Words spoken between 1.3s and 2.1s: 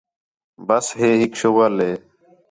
شُغل ہِے